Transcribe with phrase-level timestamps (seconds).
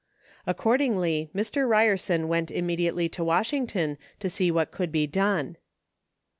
[0.47, 1.69] Accordingly Mr.
[1.69, 5.57] Ryerson went immediately to Washington to see what could be done.